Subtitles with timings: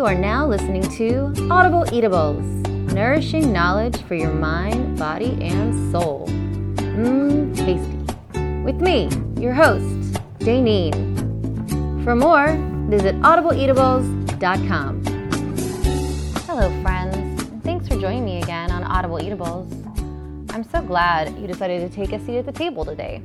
[0.00, 2.42] You are now listening to Audible Eatables,
[2.94, 6.26] nourishing knowledge for your mind, body, and soul.
[6.26, 7.98] Mmm, tasty.
[8.64, 9.84] With me, your host,
[10.38, 10.94] Daneen.
[12.02, 12.56] For more,
[12.88, 15.04] visit audibleeatables.com.
[16.46, 17.42] Hello, friends.
[17.62, 19.70] Thanks for joining me again on Audible Eatables.
[20.54, 23.20] I'm so glad you decided to take a seat at the table today.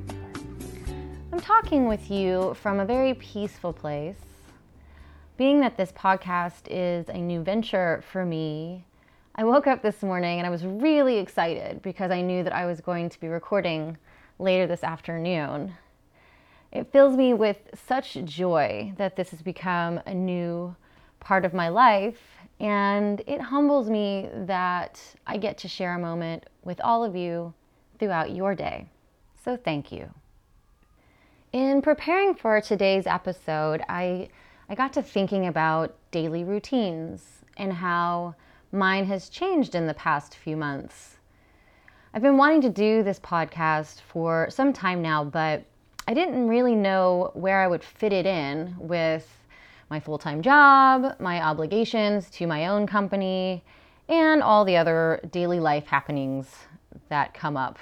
[1.31, 4.17] I'm talking with you from a very peaceful place.
[5.37, 8.85] Being that this podcast is a new venture for me,
[9.35, 12.65] I woke up this morning and I was really excited because I knew that I
[12.65, 13.97] was going to be recording
[14.39, 15.73] later this afternoon.
[16.71, 20.73] It fills me with such joy that this has become a new
[21.19, 22.21] part of my life,
[22.61, 27.53] and it humbles me that I get to share a moment with all of you
[27.99, 28.87] throughout your day.
[29.43, 30.13] So, thank you.
[31.51, 34.29] In preparing for today's episode, I,
[34.69, 38.35] I got to thinking about daily routines and how
[38.71, 41.17] mine has changed in the past few months.
[42.13, 45.63] I've been wanting to do this podcast for some time now, but
[46.07, 49.27] I didn't really know where I would fit it in with
[49.89, 53.63] my full time job, my obligations to my own company,
[54.07, 56.47] and all the other daily life happenings
[57.09, 57.77] that come up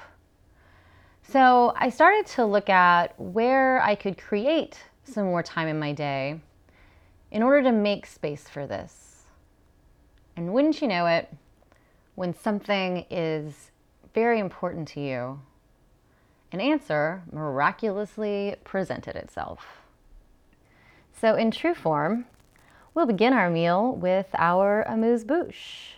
[1.24, 5.94] so I started to look at where I could create some more time in my
[5.94, 6.40] day
[7.34, 9.24] in order to make space for this.
[10.38, 11.34] And wouldn't you know it,
[12.16, 13.72] when something is
[14.14, 15.42] very important to you,
[16.52, 19.66] an answer miraculously presented itself.
[21.20, 22.26] So, in true form,
[22.94, 25.96] we'll begin our meal with our amuse bouche.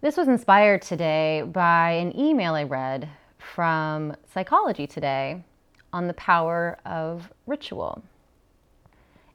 [0.00, 5.44] This was inspired today by an email I read from Psychology Today
[5.92, 8.02] on the power of ritual.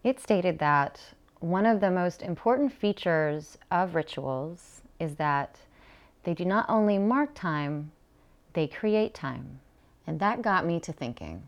[0.06, 1.02] It stated that
[1.39, 5.58] one of the most important features of rituals is that
[6.23, 7.92] they do not only mark time,
[8.53, 9.61] they create time.
[10.05, 11.42] And that got me to thinking.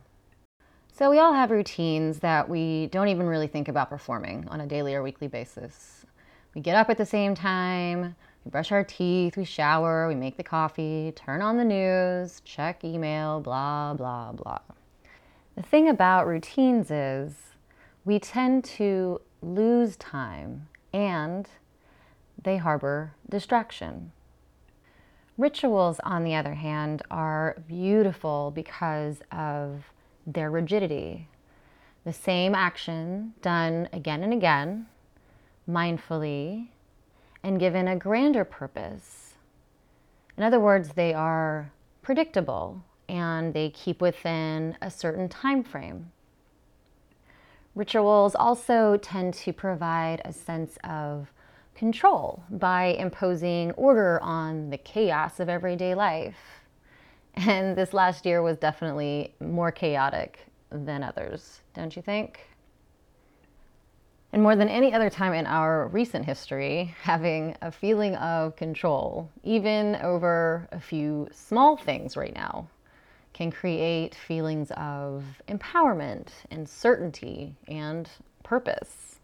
[0.91, 4.66] So, we all have routines that we don't even really think about performing on a
[4.66, 6.07] daily or weekly basis.
[6.56, 10.35] We get up at the same time, we brush our teeth, we shower, we make
[10.35, 14.62] the coffee, turn on the news, check email, blah, blah, blah.
[15.56, 17.35] The thing about routines is
[18.07, 21.50] we tend to lose time and
[22.41, 24.13] they harbor distraction.
[25.38, 29.84] Rituals, on the other hand, are beautiful because of
[30.25, 31.28] their rigidity.
[32.06, 34.88] The same action done again and again,
[35.69, 36.69] mindfully,
[37.44, 39.34] and given a grander purpose.
[40.38, 46.13] In other words, they are predictable and they keep within a certain time frame.
[47.77, 51.31] Rituals also tend to provide a sense of
[51.75, 56.37] control by imposing order on the chaos of everyday life.
[57.35, 60.39] And this last year was definitely more chaotic
[60.71, 62.39] than others, don't you think?
[64.33, 69.29] and more than any other time in our recent history, having a feeling of control,
[69.43, 72.67] even over a few small things right now,
[73.37, 78.09] can create feelings of empowerment and certainty and
[78.41, 79.19] purpose.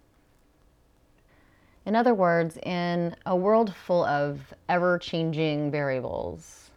[1.83, 6.69] In other words, in a world full of ever changing variables,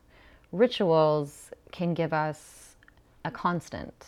[0.50, 2.76] rituals can give us
[3.22, 4.06] a constant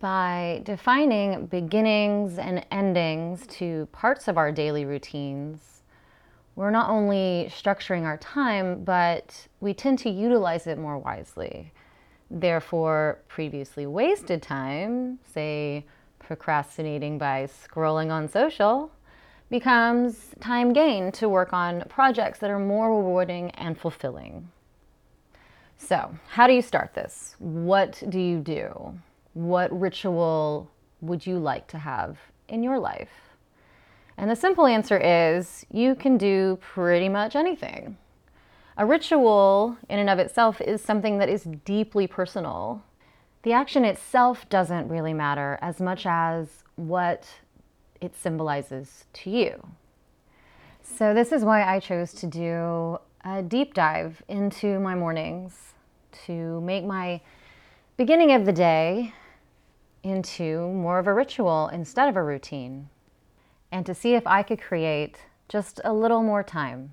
[0.00, 5.73] by defining beginnings and endings to parts of our daily routines,
[6.56, 11.72] we're not only structuring our time, but we tend to utilize it more wisely.
[12.30, 15.84] Therefore, previously wasted time, say
[16.18, 18.90] procrastinating by scrolling on social,
[19.50, 24.48] becomes time gained to work on projects that are more rewarding and fulfilling.
[25.76, 27.36] So, how do you start this?
[27.38, 28.94] What do you do?
[29.34, 33.33] what ritual would you like to have in your life?
[34.16, 37.96] And the simple answer is you can do pretty much anything.
[38.76, 42.82] A ritual, in and of itself, is something that is deeply personal.
[43.42, 47.28] The action itself doesn't really matter as much as what
[48.00, 49.68] it symbolizes to you.
[50.82, 55.74] So, this is why I chose to do a deep dive into my mornings
[56.26, 57.20] to make my
[57.96, 59.14] beginning of the day
[60.02, 62.88] into more of a ritual instead of a routine
[63.74, 65.18] and to see if I could create
[65.48, 66.92] just a little more time.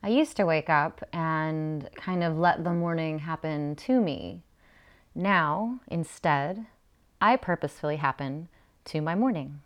[0.00, 4.42] I used to wake up and kind of let the morning happen to me.
[5.12, 6.66] Now, instead,
[7.20, 8.48] I purposefully happen
[8.84, 9.60] to my morning.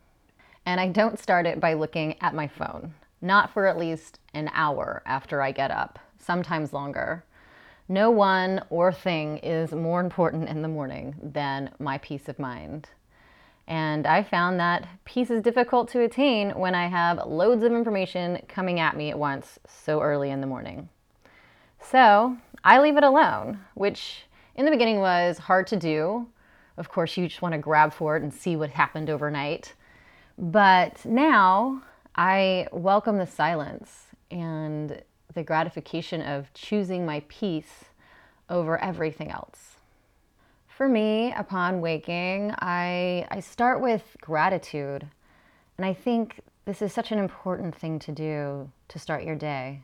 [0.64, 4.50] And I don't start it by looking at my phone, not for at least an
[4.55, 7.25] hour after I get up, sometimes longer.
[7.91, 12.88] No one or thing is more important in the morning than my peace of mind.
[13.70, 18.43] And I found that peace is difficult to attain when I have loads of information
[18.49, 20.88] coming at me at once so early in the morning.
[21.81, 24.25] So I leave it alone, which
[24.56, 26.26] in the beginning was hard to do.
[26.78, 29.75] Of course, you just want to grab for it and see what happened overnight.
[30.37, 31.84] But now
[32.16, 35.00] I welcome the silence and
[35.32, 37.84] the gratification of choosing my peace
[38.49, 39.69] over everything else.
[40.81, 45.06] For me, upon waking, I, I start with gratitude.
[45.77, 49.82] And I think this is such an important thing to do to start your day.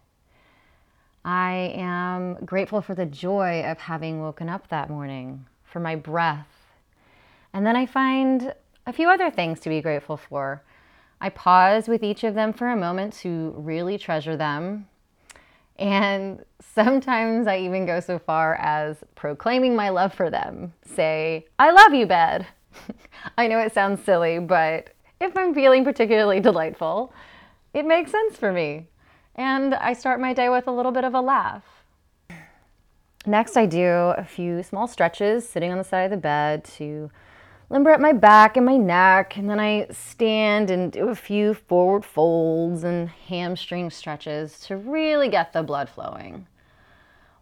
[1.23, 6.49] I am grateful for the joy of having woken up that morning, for my breath.
[7.53, 8.55] And then I find
[8.87, 10.63] a few other things to be grateful for.
[11.21, 14.89] I pause with each of them for a moment to really treasure them.
[15.79, 16.45] And
[16.75, 20.73] sometimes I even go so far as proclaiming my love for them.
[20.85, 22.47] Say, I love you, bed.
[23.39, 27.13] I know it sounds silly, but if I'm feeling particularly delightful,
[27.75, 28.89] it makes sense for me
[29.37, 31.63] and I start my day with a little bit of a laugh.
[33.27, 37.11] Next, I do a few small stretches sitting on the side of the bed to
[37.69, 41.55] limber up my back and my neck, and then I stand and do a few
[41.55, 46.47] forward folds and hamstring stretches to really get the blood flowing.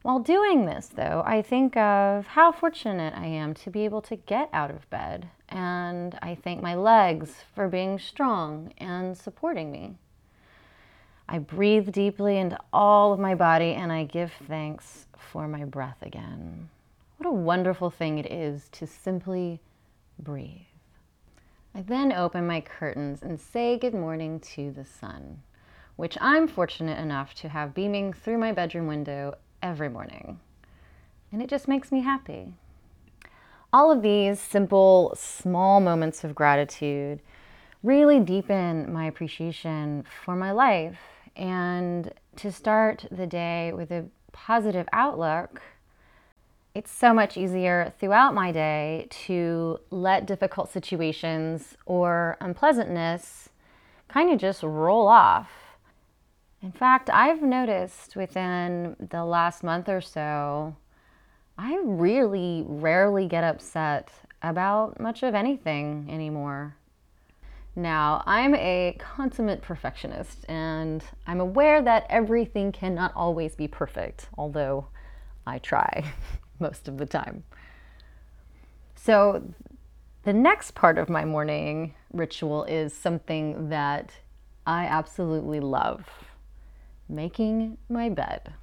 [0.03, 4.17] While doing this, though, I think of how fortunate I am to be able to
[4.17, 9.94] get out of bed, and I thank my legs for being strong and supporting me.
[11.26, 16.03] I breathe deeply into all of my body and I give thanks for my breath
[16.03, 16.69] again.
[17.17, 19.61] What a wonderful thing it is to simply
[20.19, 20.61] breathe.
[21.75, 25.43] I then open my curtains and say good morning to the sun,
[25.96, 30.38] which I'm fortunate enough to have beaming through my bedroom window every morning.
[31.32, 32.55] And it just makes me happy.
[33.72, 37.20] All of these simple, small moments of gratitude
[37.82, 41.00] really deepen my appreciation for my life
[41.37, 45.61] and to start the day with a positive outlook,
[46.75, 53.49] it's so much easier throughout my day to let difficult situations or unpleasantness
[54.09, 55.50] kind of just roll off.
[56.61, 60.75] In fact, I've noticed within the last month or so,
[61.56, 64.11] I really rarely get upset
[64.43, 66.75] about much of anything anymore.
[67.76, 74.88] Now, I'm a consummate perfectionist, and I'm aware that everything cannot always be perfect, although
[75.47, 76.05] I try
[76.59, 77.45] most of the time.
[78.95, 79.55] So,
[80.23, 84.12] the next part of my morning ritual is something that
[84.67, 86.06] I absolutely love
[87.09, 88.55] making my bed.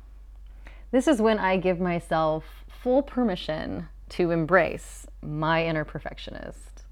[0.90, 6.84] This is when I give myself full permission to embrace my inner perfectionist.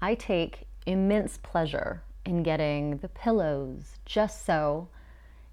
[0.00, 4.88] I take immense pleasure in getting the pillows just so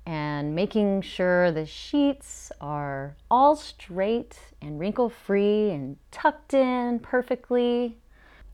[0.05, 7.97] and making sure the sheets are all straight and wrinkle free and tucked in perfectly.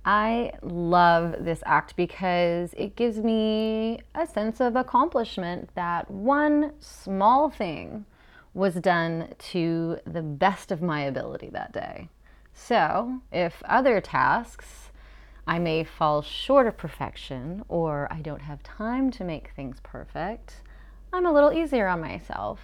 [0.03, 7.49] I love this act because it gives me a sense of accomplishment that one small
[7.49, 8.05] thing
[8.53, 12.09] was done to the best of my ability that day.
[12.53, 14.89] So, if other tasks
[15.47, 20.61] I may fall short of perfection or I don't have time to make things perfect,
[21.13, 22.61] I'm a little easier on myself.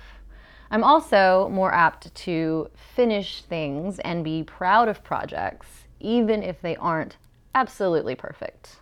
[0.71, 5.67] I'm also more apt to finish things and be proud of projects,
[5.99, 7.17] even if they aren't
[7.53, 8.77] absolutely perfect.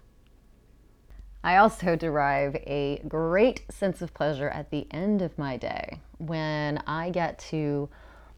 [1.43, 6.83] I also derive a great sense of pleasure at the end of my day when
[6.85, 7.89] I get to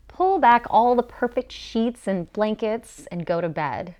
[0.07, 3.95] pull back all the perfect sheets and blankets and go to bed.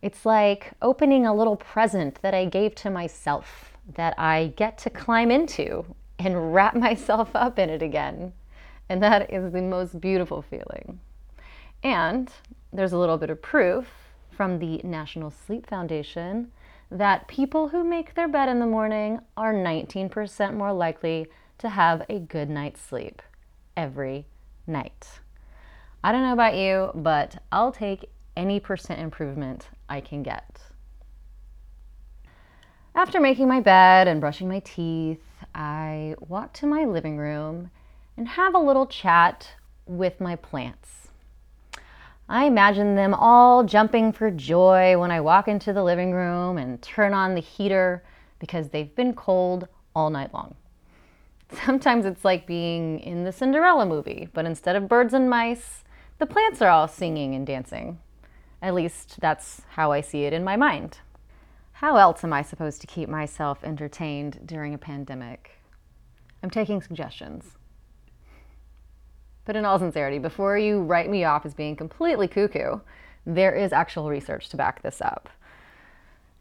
[0.00, 4.90] It's like opening a little present that I gave to myself that I get to
[4.90, 5.84] climb into
[6.26, 8.32] and wrap myself up in it again.
[8.88, 11.00] And that is the most beautiful feeling.
[11.82, 12.30] And
[12.72, 13.86] there's a little bit of proof
[14.30, 16.52] from the National Sleep Foundation
[16.90, 21.26] that people who make their bed in the morning are 19% more likely
[21.58, 23.22] to have a good night's sleep
[23.76, 24.26] every
[24.66, 25.20] night.
[26.04, 30.60] I don't know about you, but I'll take any percent improvement I can get.
[32.94, 35.22] After making my bed and brushing my teeth,
[35.54, 37.70] I walk to my living room
[38.18, 39.52] and have a little chat
[39.86, 41.08] with my plants.
[42.28, 46.82] I imagine them all jumping for joy when I walk into the living room and
[46.82, 48.04] turn on the heater
[48.38, 50.54] because they've been cold all night long.
[51.64, 55.82] Sometimes it's like being in the Cinderella movie, but instead of birds and mice,
[56.18, 58.00] the plants are all singing and dancing.
[58.60, 60.98] At least that's how I see it in my mind.
[61.72, 65.58] How else am I supposed to keep myself entertained during a pandemic?
[66.42, 67.56] I'm taking suggestions.
[69.44, 72.80] But in all sincerity, before you write me off as being completely cuckoo,
[73.26, 75.28] there is actual research to back this up.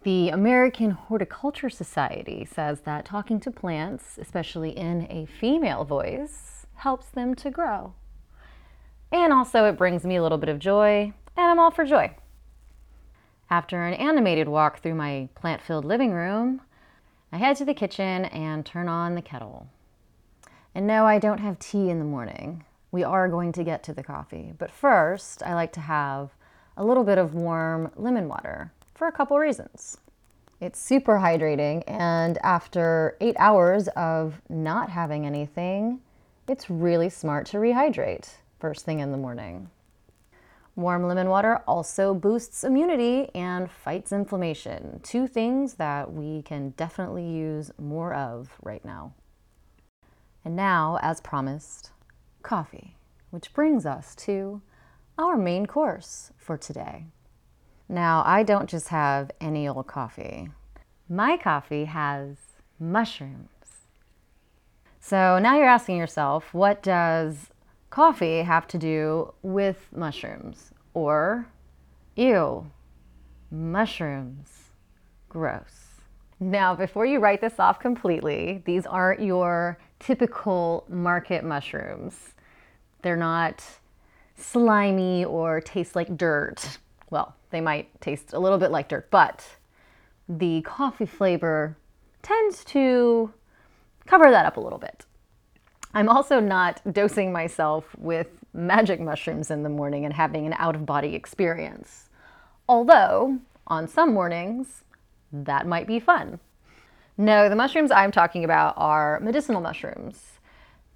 [0.03, 7.07] The American Horticulture Society says that talking to plants, especially in a female voice, helps
[7.07, 7.93] them to grow.
[9.11, 12.15] And also, it brings me a little bit of joy, and I'm all for joy.
[13.51, 16.62] After an animated walk through my plant filled living room,
[17.34, 19.67] I head to the kitchen and turn on the kettle.
[20.74, 22.63] And no, I don't have tea in the morning.
[22.93, 24.53] We are going to get to the coffee.
[24.58, 26.29] But first, I like to have
[26.77, 29.98] a little bit of warm lemon water for a couple reasons.
[30.62, 36.00] It's super hydrating, and after eight hours of not having anything,
[36.48, 38.29] it's really smart to rehydrate
[38.62, 39.70] first thing in the morning.
[40.75, 47.27] Warm lemon water also boosts immunity and fights inflammation, two things that we can definitely
[47.27, 49.13] use more of right now.
[50.45, 51.91] And now, as promised,
[52.41, 52.95] coffee,
[53.31, 54.61] which brings us to
[55.17, 57.05] our main course for today.
[57.89, 60.49] Now, I don't just have any old coffee.
[61.09, 62.37] My coffee has
[62.79, 63.49] mushrooms.
[65.01, 67.49] So now you're asking yourself, what does
[67.91, 70.71] coffee have to do with mushrooms?
[70.93, 71.48] Or,
[72.15, 72.65] ew,
[73.51, 74.50] mushrooms,
[75.29, 75.91] gross.
[76.39, 82.15] Now, before you write this off completely, these aren't your typical market mushrooms.
[83.03, 83.63] They're not
[84.36, 86.79] slimy or taste like dirt.
[87.12, 89.45] Well, they might taste a little bit like dirt, but
[90.27, 91.77] the coffee flavor
[92.21, 93.31] tends to
[94.07, 95.05] cover that up a little bit.
[95.93, 100.75] I'm also not dosing myself with magic mushrooms in the morning and having an out
[100.75, 102.10] of body experience.
[102.67, 104.83] Although, on some mornings,
[105.31, 106.39] that might be fun.
[107.17, 110.39] No, the mushrooms I'm talking about are medicinal mushrooms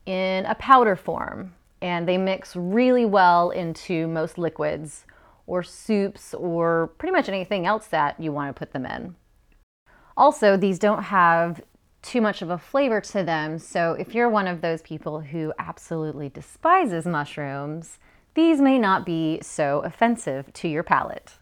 [0.06, 5.06] in a powder form, and they mix really well into most liquids
[5.48, 9.16] or soups or pretty much anything else that you want to put them in.
[10.18, 11.62] Also, these don't have
[12.06, 13.58] too much of a flavor to them.
[13.58, 17.98] So if you're one of those people who absolutely despises mushrooms,
[18.36, 21.38] these may not be so offensive to your palate.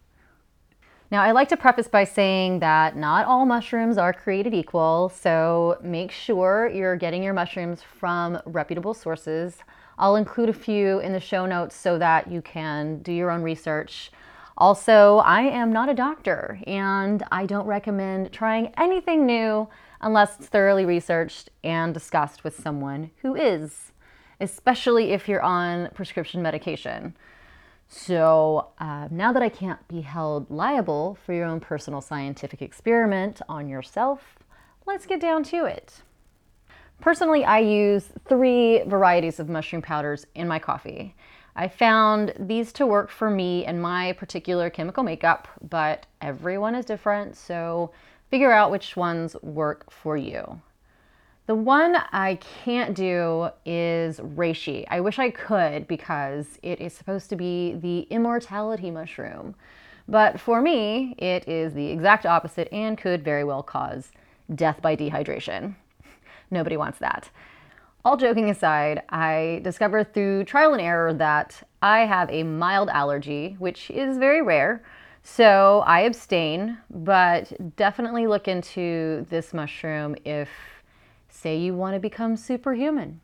[1.12, 5.78] Now, I like to preface by saying that not all mushrooms are created equal, so
[5.84, 9.58] make sure you're getting your mushrooms from reputable sources.
[10.00, 13.44] I'll include a few in the show notes so that you can do your own
[13.44, 14.12] research.
[14.58, 19.68] Also, I am not a doctor and I don't recommend trying anything new
[20.02, 23.92] unless it's thoroughly researched and discussed with someone who is,
[24.40, 27.16] especially if you're on prescription medication.
[27.88, 33.42] So uh, now that I can't be held liable for your own personal scientific experiment
[33.48, 34.40] on yourself,
[34.86, 36.02] let's get down to it.
[37.02, 41.16] Personally, I use three varieties of mushroom powders in my coffee.
[41.56, 46.86] I found these to work for me and my particular chemical makeup, but everyone is
[46.86, 47.92] different, so
[48.32, 50.60] figure out which ones work for you.
[51.46, 54.86] The one I can't do is reishi.
[54.90, 59.54] I wish I could because it is supposed to be the immortality mushroom.
[60.08, 64.12] But for me, it is the exact opposite and could very well cause
[64.56, 65.76] death by dehydration.
[66.52, 67.30] Nobody wants that.
[68.06, 73.56] All joking aside, I discovered through trial and error that I have a mild allergy,
[73.60, 74.84] which is very rare,
[75.24, 80.50] so I abstain, but definitely look into this mushroom if,
[81.30, 83.22] say, you want to become superhuman.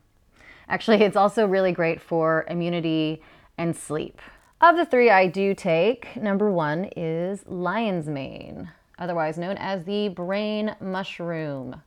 [0.66, 3.20] Actually, it's also really great for immunity
[3.58, 4.18] and sleep.
[4.62, 10.08] Of the three I do take, number one is lion's mane, otherwise known as the
[10.08, 11.82] brain mushroom.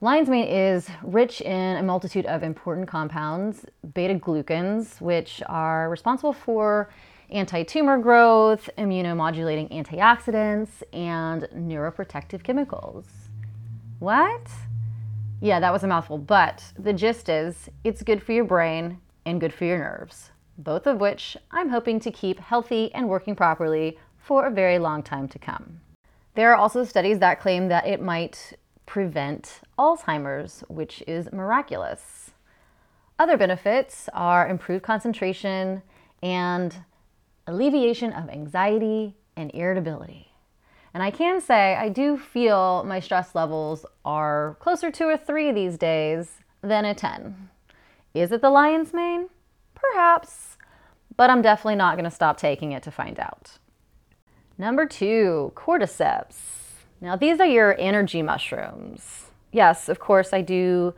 [0.00, 6.32] Lion's mane is rich in a multitude of important compounds, beta glucans, which are responsible
[6.32, 6.88] for
[7.30, 13.06] anti tumor growth, immunomodulating antioxidants, and neuroprotective chemicals.
[13.98, 14.48] What?
[15.40, 19.40] Yeah, that was a mouthful, but the gist is it's good for your brain and
[19.40, 23.98] good for your nerves, both of which I'm hoping to keep healthy and working properly
[24.16, 25.80] for a very long time to come.
[26.36, 28.52] There are also studies that claim that it might
[28.88, 32.30] prevent Alzheimer's, which is miraculous.
[33.18, 35.82] Other benefits are improved concentration
[36.22, 36.74] and
[37.46, 40.32] alleviation of anxiety and irritability.
[40.94, 45.52] And I can say I do feel my stress levels are closer to a three
[45.52, 47.50] these days than a 10.
[48.14, 49.28] Is it the lion's mane?
[49.74, 50.56] Perhaps,
[51.14, 53.58] but I'm definitely not going to stop taking it to find out.
[54.56, 56.57] Number two, cordyceps.
[57.00, 59.30] Now, these are your energy mushrooms.
[59.52, 60.94] Yes, of course, I do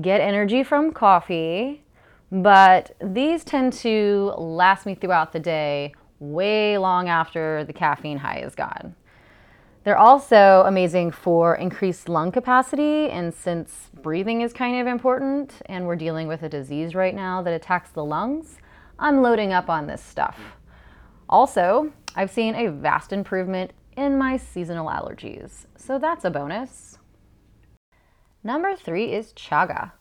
[0.00, 1.82] get energy from coffee,
[2.30, 8.38] but these tend to last me throughout the day way long after the caffeine high
[8.38, 8.94] is gone.
[9.82, 15.86] They're also amazing for increased lung capacity, and since breathing is kind of important and
[15.86, 18.58] we're dealing with a disease right now that attacks the lungs,
[18.98, 20.38] I'm loading up on this stuff.
[21.28, 26.96] Also, I've seen a vast improvement in my seasonal allergies, so that's a bonus.
[28.42, 29.92] Number three is chaga.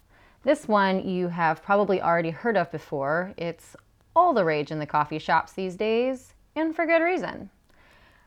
[0.43, 3.33] This one you have probably already heard of before.
[3.35, 3.75] It's
[4.15, 7.49] all the rage in the coffee shops these days, and for good reason.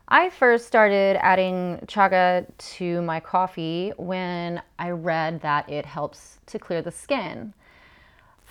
[0.08, 6.58] I first started adding chaga to my coffee when I read that it helps to
[6.58, 7.54] clear the skin.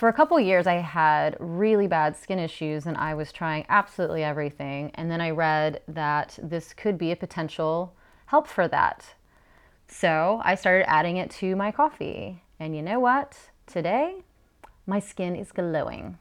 [0.02, 4.24] For a couple years, I had really bad skin issues and I was trying absolutely
[4.24, 4.90] everything.
[4.96, 7.94] And then I read that this could be a potential
[8.26, 9.14] help for that.
[9.88, 12.42] So I started adding it to my coffee.
[12.60, 13.38] And you know what?
[13.68, 14.24] Today,
[14.88, 16.18] my skin is glowing.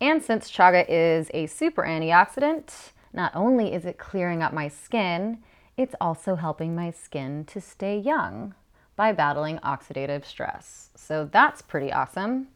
[0.00, 5.38] And since chaga is a super antioxidant, not only is it clearing up my skin,
[5.76, 8.56] it's also helping my skin to stay young
[8.96, 10.90] by battling oxidative stress.
[10.96, 12.48] So that's pretty awesome.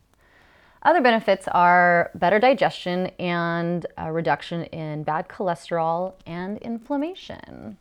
[0.88, 7.76] Other benefits are better digestion and a reduction in bad cholesterol and inflammation.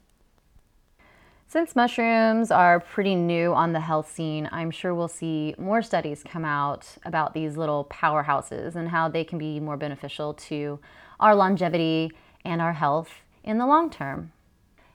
[1.47, 6.21] Since mushrooms are pretty new on the health scene, I'm sure we'll see more studies
[6.21, 10.77] come out about these little powerhouses and how they can be more beneficial to
[11.17, 12.11] our longevity
[12.43, 14.33] and our health in the long term.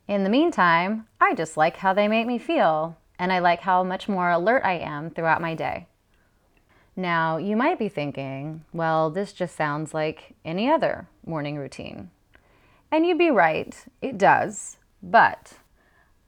[0.07, 3.83] In the meantime, I just like how they make me feel, and I like how
[3.83, 5.87] much more alert I am throughout my day.
[6.95, 12.11] Now, you might be thinking, well, this just sounds like any other morning routine.
[12.91, 14.77] And you'd be right, it does.
[15.03, 15.55] But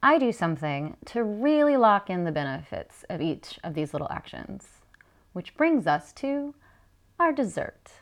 [0.02, 4.66] I do something to really lock in the benefits of each of these little actions,
[5.32, 6.54] which brings us to
[7.20, 7.92] our dessert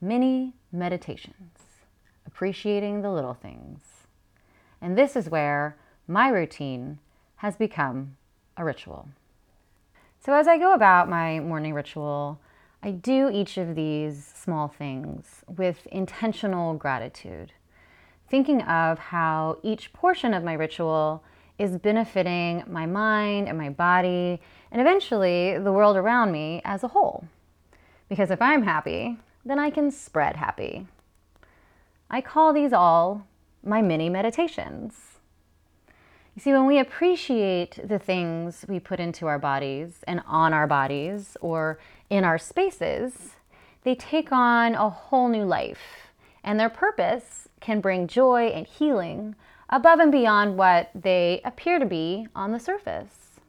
[0.00, 1.58] mini meditations
[2.26, 3.80] appreciating the little things.
[4.80, 5.76] And this is where
[6.08, 6.98] my routine
[7.36, 8.16] has become
[8.56, 9.08] a ritual.
[10.24, 12.38] So, as I go about my morning ritual,
[12.80, 17.50] I do each of these small things with intentional gratitude,
[18.28, 21.24] thinking of how each portion of my ritual
[21.58, 26.88] is benefiting my mind and my body, and eventually the world around me as a
[26.94, 27.24] whole.
[28.08, 30.86] Because if I'm happy, then I can spread happy.
[32.08, 33.26] I call these all
[33.64, 35.11] my mini meditations.
[36.34, 40.66] You see, when we appreciate the things we put into our bodies and on our
[40.66, 43.34] bodies or in our spaces,
[43.84, 49.34] they take on a whole new life, and their purpose can bring joy and healing
[49.68, 53.40] above and beyond what they appear to be on the surface.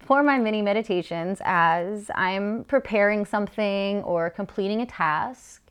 [0.00, 5.62] For my mini meditations, as I'm preparing something or completing a task,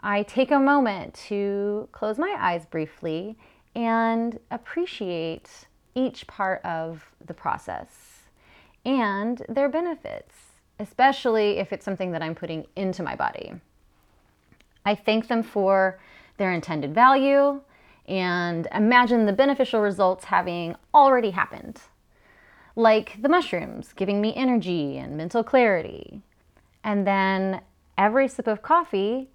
[0.00, 3.36] I take a moment to close my eyes briefly
[3.76, 8.22] and appreciate each part of the process
[8.86, 10.34] and their benefits,
[10.80, 13.52] especially if it's something that I'm putting into my body.
[14.86, 16.00] I thank them for
[16.38, 17.60] their intended value
[18.08, 21.82] and imagine the beneficial results having already happened.
[22.76, 26.22] Like the mushrooms giving me energy and mental clarity.
[26.82, 27.60] And then
[27.98, 29.28] every sip of coffee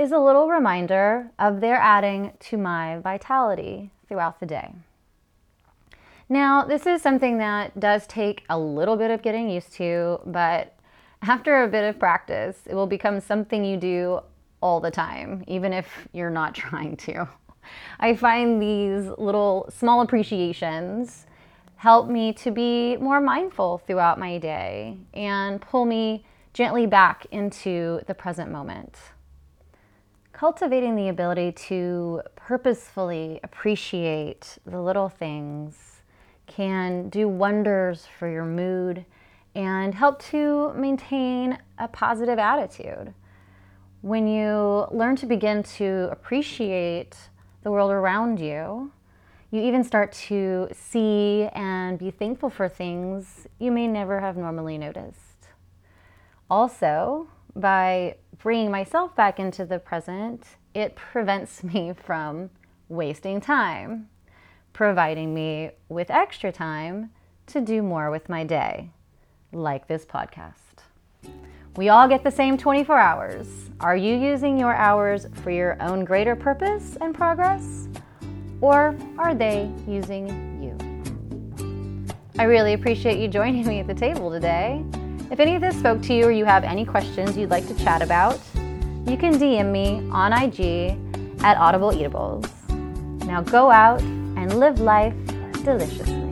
[0.00, 4.74] is a little reminder of their adding to my vitality throughout the day.
[6.26, 10.74] Now, this is something that does take a little bit of getting used to, but
[11.20, 14.20] after a bit of practice, it will become something you do
[14.62, 17.28] all the time, even if you're not trying to.
[17.98, 21.26] I find these little small appreciations
[21.76, 28.00] help me to be more mindful throughout my day and pull me gently back into
[28.06, 28.96] the present moment
[30.40, 36.00] cultivating the ability to purposefully appreciate the little things
[36.46, 39.04] can do wonders for your mood
[39.54, 43.12] and help to maintain a positive attitude.
[44.00, 47.18] When you learn to begin to appreciate
[47.62, 48.92] the world around you,
[49.50, 54.78] you even start to see and be thankful for things you may never have normally
[54.78, 55.48] noticed.
[56.48, 62.50] Also, by bringing myself back into the present, it prevents me from
[62.88, 64.08] wasting time.
[64.72, 67.10] providing me with extra time
[67.46, 68.88] to do more with my day,
[69.52, 70.84] like this podcast.
[71.76, 73.48] We all get the same 24 hours.
[73.80, 77.88] Are you using your hours for your own greater purpose and progress?
[78.60, 80.28] Or are they using
[80.62, 80.76] you?
[82.38, 84.84] I really appreciate you joining me at the table today.
[85.30, 87.74] If any of this spoke to you or you have any questions you'd like to
[87.76, 88.40] chat about,
[89.06, 90.98] you can DM me on IG
[91.44, 92.46] at Audible Eatables.
[93.26, 95.14] Now go out and live life
[95.62, 96.29] deliciously.